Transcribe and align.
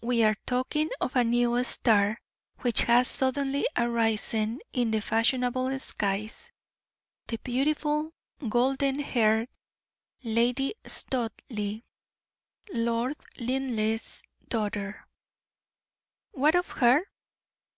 "We 0.00 0.22
are 0.24 0.36
talking 0.46 0.88
of 1.02 1.16
a 1.16 1.22
new 1.22 1.62
star 1.64 2.18
which 2.62 2.80
has 2.80 3.08
suddenly 3.08 3.66
arisen 3.76 4.60
in 4.72 4.90
the 4.90 5.02
fashionable 5.02 5.78
skies 5.78 6.50
the 7.26 7.36
beautiful, 7.40 8.14
golden 8.48 8.98
haired 9.00 9.50
Lady 10.24 10.76
Studleigh, 10.86 11.82
Lord 12.72 13.16
Linleigh's 13.38 14.22
daughter." 14.48 15.06
"What 16.30 16.54
of 16.54 16.70
her?" 16.70 17.02